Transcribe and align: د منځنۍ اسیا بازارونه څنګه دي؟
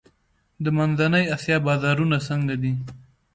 د 0.63 0.65
منځنۍ 0.77 1.25
اسیا 1.35 1.57
بازارونه 1.67 2.17
څنګه 2.27 2.55
دي؟ 2.61 2.73